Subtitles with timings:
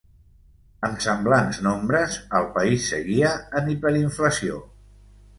[0.87, 4.57] Amb semblants nombres al país seguia en hiperinflació.